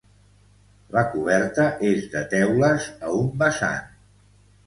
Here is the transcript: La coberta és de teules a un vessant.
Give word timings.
La 0.95 1.01
coberta 1.09 1.65
és 1.91 2.07
de 2.15 2.23
teules 2.33 2.87
a 3.09 3.13
un 3.19 3.27
vessant. 3.43 3.93